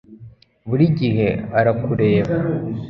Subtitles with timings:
[0.67, 1.27] Buri gihe
[1.59, 2.33] arakureba